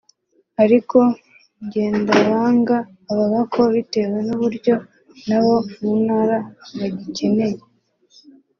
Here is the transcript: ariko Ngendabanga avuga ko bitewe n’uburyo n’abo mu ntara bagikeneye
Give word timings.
ariko 0.63 0.97
Ngendabanga 1.65 2.77
avuga 3.11 3.39
ko 3.53 3.61
bitewe 3.73 4.17
n’uburyo 4.27 4.73
n’abo 5.27 5.55
mu 5.79 5.91
ntara 6.03 6.37
bagikeneye 6.77 7.59